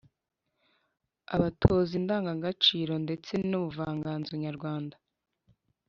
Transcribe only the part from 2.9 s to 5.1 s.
ndetse n’ubuvanganzo nyarwanda